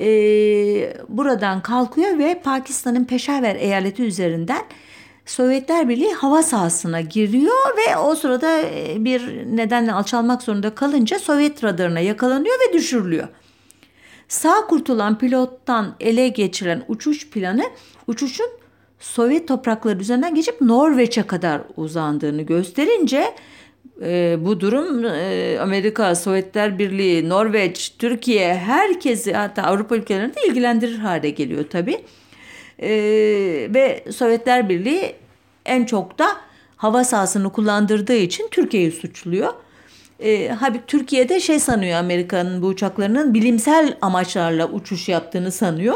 [0.00, 4.62] Ee, buradan kalkıyor ve Pakistan'ın Peşaver eyaleti üzerinden
[5.26, 11.64] Sovyetler Birliği hava sahasına giriyor ve o sırada e, bir nedenle alçalmak zorunda kalınca Sovyet
[11.64, 13.28] radarına yakalanıyor ve düşürülüyor.
[14.28, 17.64] Sağ kurtulan pilottan ele geçirilen uçuş planı
[18.06, 18.50] uçuşun
[19.00, 23.34] Sovyet toprakları üzerinden geçip Norveç'e kadar uzandığını gösterince
[24.00, 30.98] e, bu durum e, Amerika, Sovyetler Birliği, Norveç, Türkiye herkesi hatta Avrupa ülkelerini de ilgilendirir
[30.98, 32.04] hale geliyor tabii.
[32.78, 32.90] E,
[33.74, 35.14] ve Sovyetler Birliği
[35.66, 36.26] en çok da
[36.76, 39.52] hava sahasını kullandırdığı için Türkiye'yi suçluyor.
[40.20, 45.94] E, halbuki Türkiye'de şey sanıyor Amerika'nın bu uçaklarının bilimsel amaçlarla uçuş yaptığını sanıyor.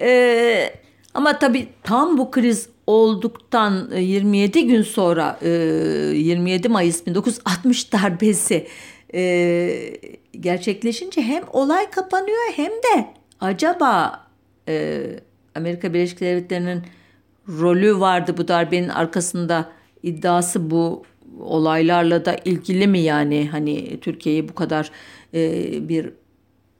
[0.00, 0.70] E,
[1.14, 8.66] ama tabii tam bu kriz olduktan 27 e, gün sonra 27 e, Mayıs 1960 darbesi
[9.14, 9.96] e,
[10.40, 13.06] gerçekleşince hem olay kapanıyor hem de
[13.40, 14.26] acaba
[15.54, 16.82] Amerika Birleşik Devletleri'nin
[17.48, 19.72] rolü vardı bu darbenin arkasında
[20.02, 21.02] iddiası bu
[21.40, 22.98] olaylarla da ilgili mi?
[22.98, 24.90] Yani hani Türkiye'yi bu kadar
[25.88, 26.12] bir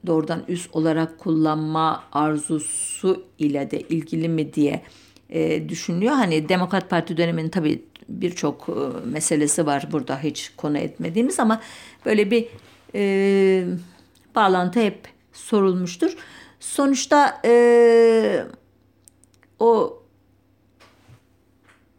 [0.07, 4.81] doğrudan üst olarak kullanma arzusu ile de ilgili mi diye
[5.29, 6.13] e, düşünülüyor.
[6.13, 11.61] Hani Demokrat Parti döneminin tabii birçok e, meselesi var burada hiç konu etmediğimiz ama
[12.05, 12.47] böyle bir
[12.95, 13.65] e,
[14.35, 14.99] bağlantı hep
[15.33, 16.17] sorulmuştur.
[16.59, 18.43] Sonuçta e,
[19.59, 20.03] o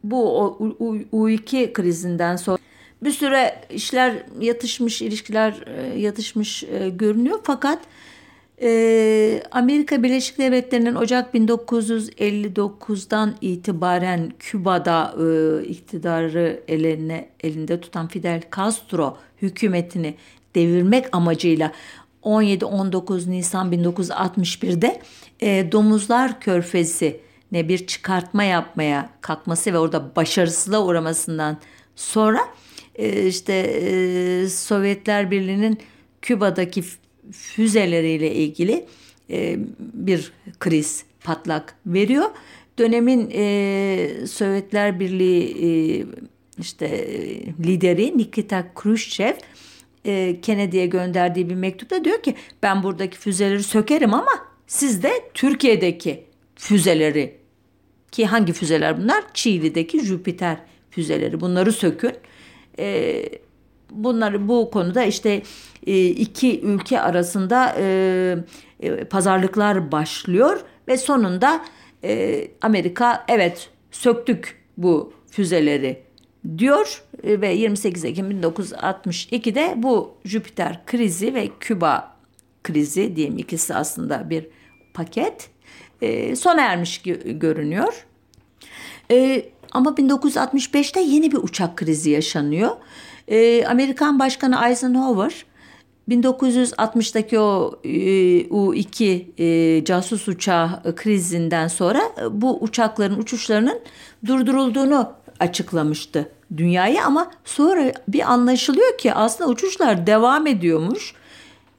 [0.04, 0.58] bu o,
[1.12, 2.58] U2 krizinden sonra
[3.02, 7.78] bir süre işler yatışmış, ilişkiler e, yatışmış e, görünüyor fakat
[8.62, 15.14] e, Amerika Birleşik Devletleri'nin Ocak 1959'dan itibaren Küba'da
[15.62, 20.14] iktidarı eline, elinde tutan Fidel Castro hükümetini
[20.54, 21.72] devirmek amacıyla
[22.22, 25.00] 17-19 Nisan 1961'de
[25.72, 27.20] Domuzlar Körfezi
[27.52, 31.58] ne bir çıkartma yapmaya kalkması ve orada başarısızlığa uğramasından
[31.96, 32.40] sonra
[32.94, 35.78] e, işte e, Sovyetler Birliği'nin
[36.22, 36.84] Küba'daki
[37.32, 38.86] füzeleriyle ilgili
[39.30, 42.30] e, bir kriz patlak veriyor.
[42.78, 43.28] Dönemin
[44.26, 46.06] Sovyetler Birliği
[46.58, 47.08] işte
[47.66, 49.34] lideri Nikita Khrushchev
[50.42, 54.30] Kennedy'ye gönderdiği bir mektupta diyor ki ben buradaki füzeleri sökerim ama
[54.66, 56.24] siz de Türkiye'deki
[56.56, 57.36] füzeleri
[58.12, 59.24] ki hangi füzeler bunlar?
[59.34, 60.58] Çiğli'deki Jüpiter
[60.90, 62.12] füzeleri bunları sökün
[62.78, 63.24] e,
[63.90, 65.42] bunları bu konuda işte e,
[65.86, 68.36] iki ülke arasında e,
[68.80, 71.64] e, pazarlıklar başlıyor ve sonunda
[72.04, 76.02] e, Amerika evet söktük bu füzeleri
[76.58, 82.16] diyor e, ve 28 Ekim 1962'de bu Jüpiter krizi ve Küba
[82.64, 84.46] krizi diyeyim ikisi aslında bir
[84.94, 85.50] paket
[86.02, 88.06] e, sona ermiş görünüyor.
[89.10, 92.76] E, ama 1965'te yeni bir uçak krizi yaşanıyor.
[93.28, 95.44] E, Amerikan Başkanı Eisenhower
[96.08, 97.90] 1960'daki o e,
[98.50, 103.80] U-2 e, casus uçağı krizinden sonra e, bu uçakların uçuşlarının
[104.26, 111.14] durdurulduğunu açıklamıştı dünyaya ama sonra bir anlaşılıyor ki aslında uçuşlar devam ediyormuş.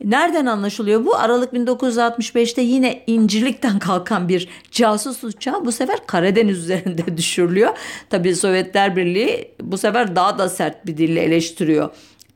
[0.03, 1.15] Nereden anlaşılıyor bu?
[1.15, 7.77] Aralık 1965'te yine İncirlik'ten kalkan bir casus uçağı bu sefer Karadeniz üzerinde düşürülüyor.
[8.09, 11.89] Tabii Sovyetler Birliği bu sefer daha da sert bir dille eleştiriyor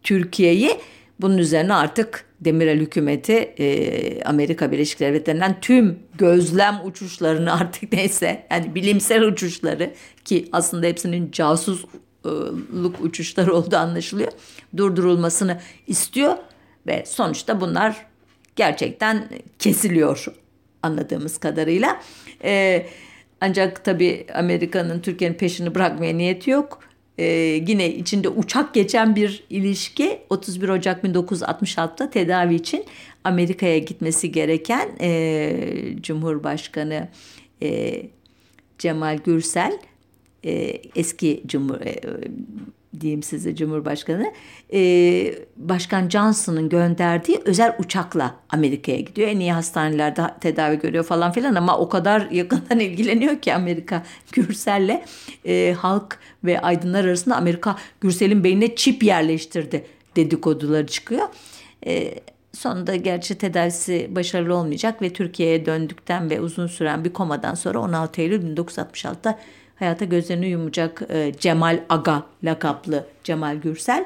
[0.03, 0.79] Türkiye'yi.
[1.21, 8.75] Bunun üzerine artık Demirel hükümeti e, Amerika Birleşik Devletleri'nden tüm gözlem uçuşlarını artık neyse yani
[8.75, 9.93] bilimsel uçuşları
[10.25, 14.31] ki aslında hepsinin casusluk uçuşları olduğu anlaşılıyor
[14.77, 16.37] durdurulmasını istiyor
[16.87, 18.05] ve sonuçta bunlar
[18.55, 20.27] gerçekten kesiliyor
[20.83, 22.01] anladığımız kadarıyla.
[22.43, 22.85] Ee,
[23.41, 26.79] ancak tabii Amerika'nın Türkiye'nin peşini bırakmaya niyeti yok.
[27.17, 27.25] Ee,
[27.67, 30.19] yine içinde uçak geçen bir ilişki.
[30.29, 32.85] 31 Ocak 1966'da tedavi için
[33.23, 37.09] Amerika'ya gitmesi gereken e, Cumhurbaşkanı
[37.61, 38.01] e,
[38.77, 39.79] Cemal Gürsel
[40.45, 42.01] e, eski Cumhur e,
[43.01, 44.33] diyeyim size Cumhurbaşkanı
[44.73, 44.79] e,
[45.57, 49.27] Başkan Johnson'ın gönderdiği özel uçakla Amerika'ya gidiyor.
[49.27, 55.01] En iyi hastanelerde tedavi görüyor falan filan ama o kadar yakından ilgileniyor ki Amerika Gürsel'le
[55.45, 61.27] e, halk ve aydınlar arasında Amerika Gürsel'in beynine çip yerleştirdi dedikoduları çıkıyor.
[61.85, 62.13] E,
[62.53, 68.21] sonunda gerçi tedavisi başarılı olmayacak ve Türkiye'ye döndükten ve uzun süren bir komadan sonra 16
[68.21, 69.39] Eylül 1966'da
[69.75, 74.05] hayata gözlerini yumacak e, Cemal Aga lakaplı Cemal Gürsel.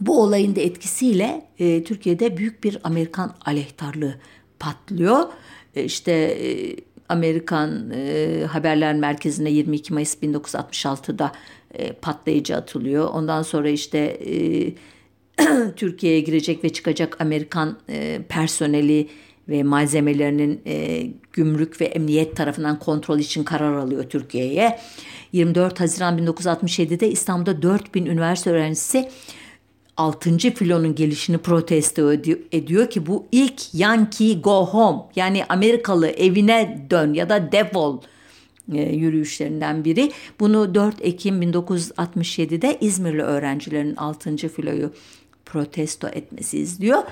[0.00, 4.14] Bu olayın da etkisiyle e, Türkiye'de büyük bir Amerikan aleyhtarlığı
[4.58, 5.24] patlıyor.
[5.74, 6.76] E, işte e,
[7.08, 11.32] Amerikan e, Haberler Merkezi'ne 22 Mayıs 1966'da
[11.74, 13.08] e, patlayıcı atılıyor.
[13.08, 14.20] Ondan sonra işte
[15.76, 19.08] Türkiye'ye girecek ve çıkacak Amerikan e, personeli
[19.48, 24.78] ve malzemelerinin e, gümrük ve emniyet tarafından kontrol için karar alıyor Türkiye'ye.
[25.32, 29.08] 24 Haziran 1967'de İstanbul'da 4000 üniversite öğrencisi
[29.96, 30.38] 6.
[30.38, 32.12] filonun gelişini protesto
[32.52, 38.00] ediyor ki bu ilk Yankee Go Home yani Amerikalı evine dön ya da defol
[38.72, 40.12] e, yürüyüşlerinden biri.
[40.40, 44.36] Bunu 4 Ekim 1967'de İzmirli öğrencilerin 6.
[44.36, 44.92] filoyu
[45.44, 47.02] protesto etmesi izliyor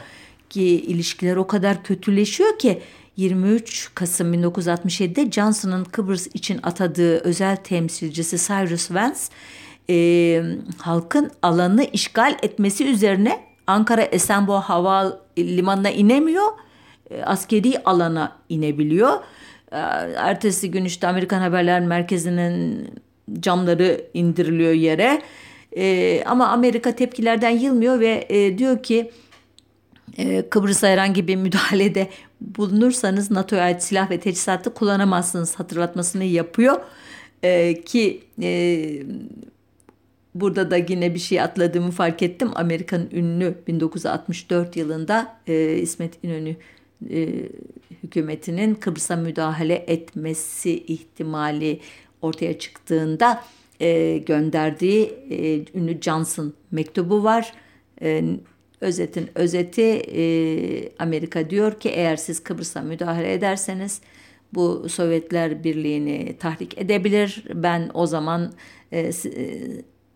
[0.54, 2.82] ilişkiler o kadar kötüleşiyor ki
[3.16, 9.20] 23 Kasım 1967'de Johnson'ın Kıbrıs için atadığı özel temsilcisi Cyrus Vance
[9.90, 10.42] e,
[10.78, 16.46] halkın alanı işgal etmesi üzerine Ankara Esenboğa Hava Limanı'na inemiyor.
[17.11, 19.12] E, askeri alana inebiliyor.
[19.72, 19.76] E,
[20.16, 22.88] ertesi gün işte Amerikan Haberler Merkezi'nin
[23.40, 25.22] camları indiriliyor yere.
[25.76, 29.11] E, ama Amerika tepkilerden yılmıyor ve e, diyor ki
[30.51, 32.09] Kıbrıs'a herhangi bir müdahalede
[32.40, 36.81] bulunursanız NATO'ya ait silah ve teçhizatı kullanamazsınız hatırlatmasını yapıyor.
[37.42, 39.03] E, ki e,
[40.35, 42.51] burada da yine bir şey atladığımı fark ettim.
[42.55, 46.57] Amerika'nın ünlü 1964 yılında e, İsmet İnönü
[47.11, 47.29] e,
[48.03, 51.81] hükümetinin Kıbrıs'a müdahale etmesi ihtimali
[52.23, 53.45] ortaya çıktığında
[53.81, 57.53] e, gönderdiği e, ünlü Johnson mektubu var.
[58.03, 58.25] E,
[58.80, 60.22] özetin özeti e,
[60.98, 64.00] Amerika diyor ki eğer siz Kıbrıs'a müdahale ederseniz
[64.54, 67.44] bu Sovyetler Birliği'ni tahrik edebilir.
[67.54, 68.52] Ben o zaman
[68.92, 69.12] e, e,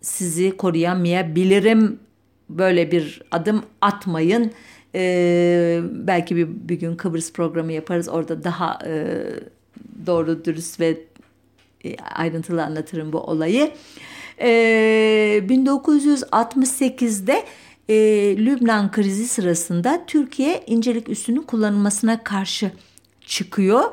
[0.00, 1.98] sizi koruyamayabilirim.
[2.48, 4.52] Böyle bir adım atmayın.
[4.94, 8.08] E, belki bir, bir gün Kıbrıs programı yaparız.
[8.08, 9.22] Orada daha e,
[10.06, 10.96] doğru dürüst ve
[11.84, 13.70] e, ayrıntılı anlatırım bu olayı.
[14.38, 14.48] E,
[15.48, 17.44] 1968'de
[17.90, 17.94] e,
[18.36, 22.70] Lübnan krizi sırasında Türkiye incelik üssünün kullanılmasına karşı
[23.26, 23.84] çıkıyor.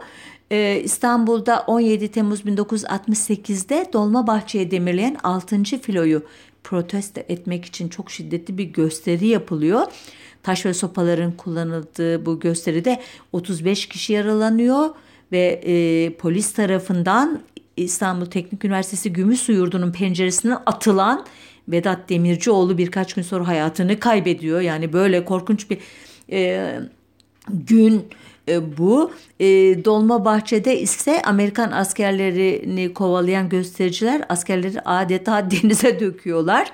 [0.51, 5.63] E, İstanbul'da 17 Temmuz 1968'de Dolmabahçe'ye demirleyen 6.
[5.63, 6.23] filoyu
[6.63, 9.81] protesto etmek için çok şiddetli bir gösteri yapılıyor.
[10.43, 14.89] Taş ve sopaların kullanıldığı bu gösteride 35 kişi yaralanıyor
[15.31, 17.41] ve e, polis tarafından
[17.77, 21.25] İstanbul Teknik Üniversitesi Gümüşsu Yurdu'nun penceresinden atılan
[21.67, 24.61] Vedat Demircioğlu birkaç gün sonra hayatını kaybediyor.
[24.61, 25.77] Yani böyle korkunç bir
[26.31, 26.79] e,
[27.49, 28.05] gün
[28.49, 29.11] e, bu.
[29.39, 29.45] E,
[29.85, 36.71] Dolmabahçe'de ise Amerikan askerlerini kovalayan göstericiler askerleri adeta denize döküyorlar.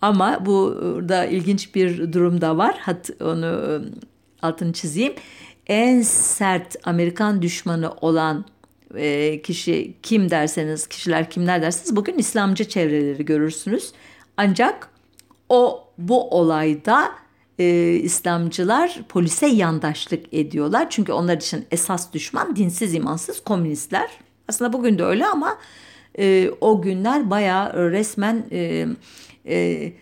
[0.00, 2.78] Ama burada ilginç bir durum da var.
[2.78, 3.72] Hat, onu e,
[4.46, 5.12] altını çizeyim.
[5.66, 8.44] En sert Amerikan düşmanı olan
[8.94, 13.92] e, kişi kim derseniz, kişiler kimler derseniz bugün İslamcı çevreleri görürsünüz.
[14.38, 14.88] Ancak
[15.48, 17.10] o bu olayda
[17.58, 20.90] e, İslamcılar polise yandaşlık ediyorlar.
[20.90, 24.10] Çünkü onlar için esas düşman dinsiz imansız komünistler.
[24.48, 25.58] Aslında bugün de öyle ama
[26.18, 28.86] e, o günler bayağı resmen e,
[29.46, 29.92] e,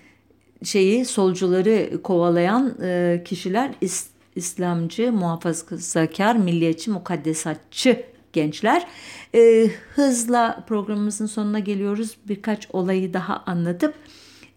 [0.64, 8.86] şeyi solcuları kovalayan e, kişiler is, İslamcı, muhafazakar, milliyetçi, mukaddesatçı gençler.
[9.34, 12.16] E, hızla programımızın sonuna geliyoruz.
[12.28, 13.94] Birkaç olayı daha anlatıp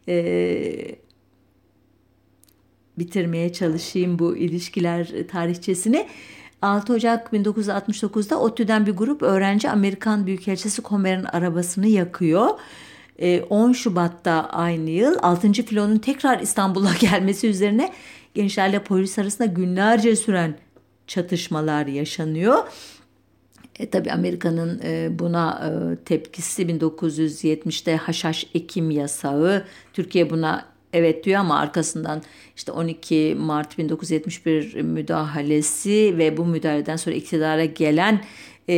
[0.09, 0.95] e,
[2.97, 6.07] bitirmeye çalışayım bu ilişkiler tarihçesini.
[6.61, 12.49] 6 Ocak 1969'da ODTÜ'den bir grup öğrenci Amerikan Büyükelçisi Comer'in arabasını yakıyor.
[13.49, 15.51] 10 Şubat'ta aynı yıl 6.
[15.53, 17.93] filonun tekrar İstanbul'a gelmesi üzerine
[18.33, 20.55] gençlerle polis arasında günlerce süren
[21.07, 22.63] çatışmalar yaşanıyor.
[23.79, 29.65] E, tabii Amerika'nın e, buna e, tepkisi 1970'te haşhaş ekim yasağı.
[29.93, 32.21] Türkiye buna evet diyor ama arkasından
[32.55, 38.21] işte 12 Mart 1971 müdahalesi ve bu müdahaleden sonra iktidara gelen
[38.69, 38.75] e,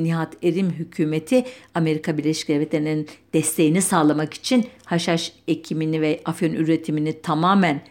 [0.00, 1.44] Nihat Erim hükümeti
[1.74, 7.82] Amerika Birleşik Devletleri'nin desteğini sağlamak için haşhaş ekimini ve afyon üretimini tamamen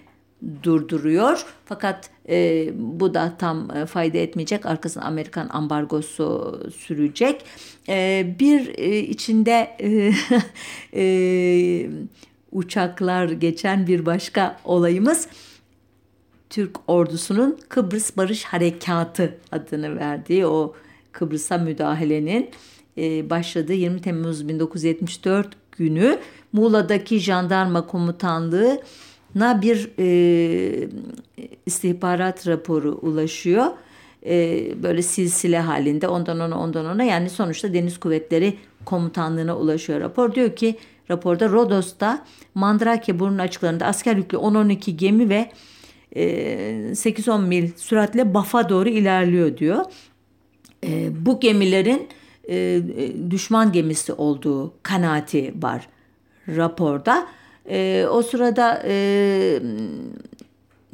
[0.64, 1.46] durduruyor.
[1.66, 4.66] Fakat e, bu da tam e, fayda etmeyecek.
[4.66, 7.46] Arkasında Amerikan ambargosu sürecek.
[7.90, 10.14] E, bir e, içinde e,
[11.02, 11.90] e,
[12.52, 15.28] uçaklar geçen bir başka olayımız
[16.50, 20.76] Türk ordusunun Kıbrıs Barış Harekatı adını verdiği o
[21.12, 22.50] Kıbrıs'a müdahalenin
[22.98, 26.20] e, başladığı 20 Temmuz 1974 günü
[26.54, 28.82] Muğla'daki jandarma komutanlığı
[29.36, 30.90] na bir e,
[31.66, 33.66] istihbarat raporu ulaşıyor.
[34.26, 40.36] e, böyle silsile halinde ondan ona ondan ona yani sonuçta Deniz Kuvvetleri Komutanlığı'na ulaşıyor rapor.
[40.36, 40.76] Diyor ki
[41.10, 42.26] raporda Rodos'ta
[42.56, 45.52] Mandrake burnu açıklarında asker yüklü 10-12 gemi ve
[46.16, 49.86] 8-10 mil süratle Baf'a doğru ilerliyor diyor.
[51.10, 52.08] bu gemilerin
[53.30, 55.88] düşman gemisi olduğu kanaati var
[56.48, 57.28] raporda.
[58.10, 58.84] O sırada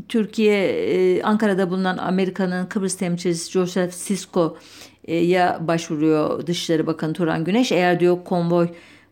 [0.10, 7.72] Türkiye Ankara'da bulunan Amerika'nın Kıbrıs temsilcisi Joseph Sisko'ya başvuruyor Dışişleri Bakanı Turan Güneş.
[7.72, 8.68] Eğer diyor konvoy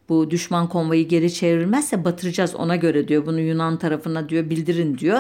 [0.10, 3.26] bu düşman konvoyu geri çevrilmezse batıracağız ona göre diyor.
[3.26, 5.20] Bunu Yunan tarafına diyor bildirin diyor.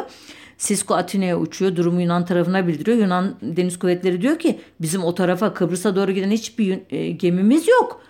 [0.57, 1.75] Sisko Atina'ya uçuyor.
[1.75, 2.97] Durumu Yunan tarafına bildiriyor.
[2.97, 8.01] Yunan Deniz Kuvvetleri diyor ki bizim o tarafa Kıbrıs'a doğru giden hiçbir e, gemimiz yok.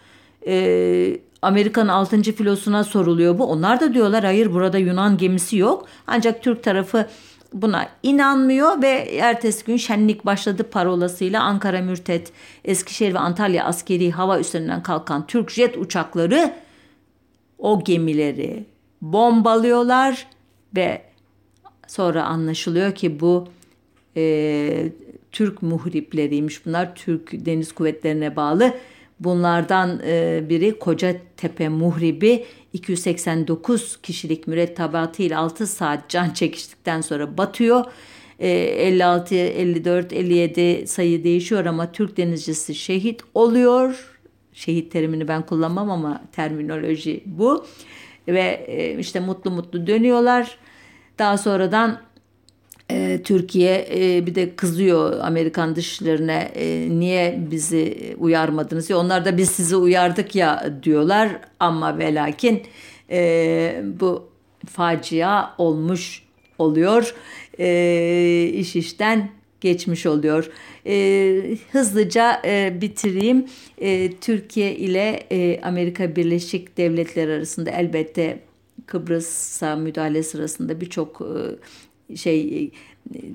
[0.48, 2.22] E, Amerikan 6.
[2.22, 3.46] filosuna soruluyor bu.
[3.46, 5.88] Onlar da diyorlar hayır burada Yunan gemisi yok.
[6.08, 7.06] Ancak Türk tarafı
[7.54, 12.32] buna inanmıyor ve ertesi gün şenlik başladı parolasıyla Ankara Mürtet,
[12.66, 16.54] Eskişehir ve Antalya askeri hava üslerinden kalkan Türk jet uçakları
[17.58, 18.66] o gemileri
[19.02, 20.28] bombalıyorlar
[20.76, 21.02] ve
[21.88, 23.48] sonra anlaşılıyor ki bu
[24.18, 24.92] e,
[25.32, 26.66] Türk muhripleriymiş.
[26.66, 28.74] Bunlar Türk Deniz Kuvvetlerine bağlı.
[29.26, 37.86] Bunlardan e, biri Kocatepe muhribi 289 kişilik mürettebatı ile 6 saat can çekiştikten sonra batıyor.
[38.40, 44.16] E, 56, 54, 57 sayı değişiyor ama Türk denizcisi şehit oluyor
[44.56, 47.66] şehit terimini ben kullanmam ama terminoloji bu.
[48.28, 50.58] Ve e, işte mutlu mutlu dönüyorlar.
[51.20, 52.02] Daha sonradan
[52.90, 58.92] e, Türkiye e, bir de kızıyor Amerikan dışlarına e, niye bizi uyarmadınız.
[58.92, 61.30] Onlar da biz sizi uyardık ya diyorlar
[61.60, 62.64] ama ve lakin
[63.10, 64.30] e, bu
[64.72, 66.24] facia olmuş
[66.58, 67.16] oluyor.
[67.60, 69.30] E, iş işten
[69.62, 70.52] geçmiş oluyor.
[71.72, 72.42] Hızlıca
[72.82, 73.46] bitireyim.
[74.22, 75.28] Türkiye ile
[75.64, 78.40] Amerika Birleşik Devletleri arasında elbette
[78.86, 81.22] Kıbrıs'a müdahale sırasında birçok
[82.16, 82.72] şey e,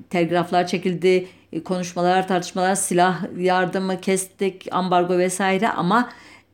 [0.09, 6.09] telgraflar çekildi, e, konuşmalar, tartışmalar, silah yardımı kestik, ambargo vesaire ama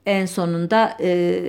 [0.06, 1.42] en sonunda e,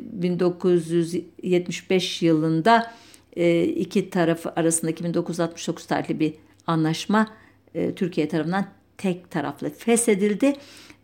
[0.00, 2.92] 1975 yılında
[3.36, 6.34] e, iki taraf arasındaki 1969 tarihli bir
[6.66, 7.28] anlaşma
[7.74, 8.66] e, Türkiye tarafından
[8.98, 10.52] tek taraflı feshedildi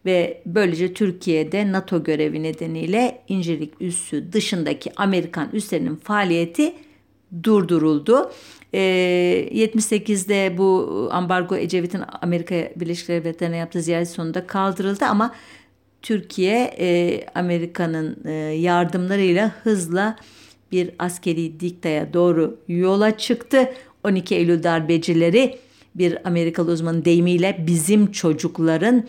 [0.07, 6.75] ve böylece Türkiye'de NATO görevi nedeniyle İncirlik üssü dışındaki Amerikan üslerinin faaliyeti
[7.43, 8.31] durduruldu.
[8.75, 8.81] E,
[9.53, 15.35] 78'de bu ambargo Ecevit'in Amerika Birleşik Devletleri'ne yaptığı ziyaret sonunda kaldırıldı ama
[16.03, 20.17] Türkiye e, Amerika'nın e, yardımlarıyla hızla
[20.73, 23.73] bir askeri diktaya doğru yola çıktı.
[24.05, 25.59] 12 Eylül darbecileri
[25.95, 29.05] bir Amerikalı uzmanın deyimiyle bizim çocukların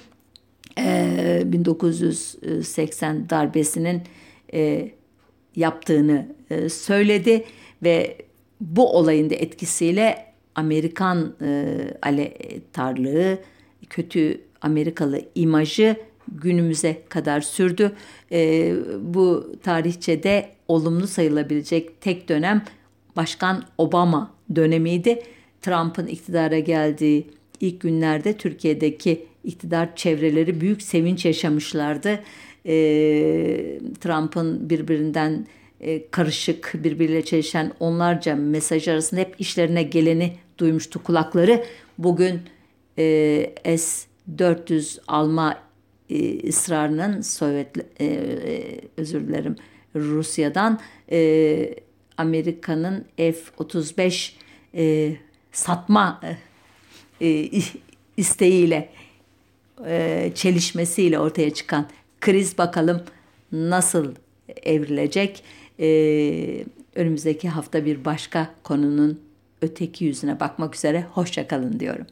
[0.79, 4.01] e, 1980 darbesinin
[4.53, 4.91] e,
[5.55, 7.43] yaptığını e, söyledi
[7.83, 8.17] ve
[8.61, 10.25] bu olayın da etkisiyle
[10.55, 13.37] Amerikan e, aletarlığı,
[13.89, 15.95] kötü Amerikalı imajı
[16.27, 17.91] günümüze kadar sürdü.
[18.31, 22.63] E, bu tarihçede olumlu sayılabilecek tek dönem
[23.15, 25.23] Başkan Obama dönemiydi.
[25.61, 27.27] Trump'ın iktidara geldiği
[27.59, 32.19] ilk günlerde Türkiye'deki iktidar çevreleri büyük sevinç yaşamışlardı.
[32.65, 32.73] E,
[34.01, 35.47] Trump'ın birbirinden
[36.11, 41.65] karışık, birbiriyle çelişen onlarca mesaj arasında hep işlerine geleni duymuştu kulakları.
[41.97, 42.41] Bugün
[42.97, 45.59] e, S-400 alma
[46.09, 49.55] e, ısrarının Sovyet, e, e, özür dilerim
[49.95, 50.79] Rusya'dan
[51.11, 51.75] e,
[52.17, 54.31] Amerika'nın F-35
[54.75, 55.15] e,
[55.51, 56.21] satma
[57.21, 57.49] e,
[58.17, 58.89] isteğiyle
[59.85, 61.89] e, çelişmesiyle ortaya çıkan
[62.21, 63.03] kriz bakalım
[63.51, 64.15] nasıl
[64.63, 65.43] evrilecek.
[65.79, 66.65] E,
[66.95, 69.19] önümüzdeki hafta bir başka konunun
[69.61, 72.05] öteki yüzüne bakmak üzere hoşçakalın diyorum.